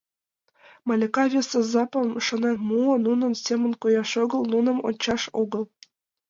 [0.87, 5.63] Малика вес азапым шонен муо: нунын семын кояш огыл, нуным ончаш огыл.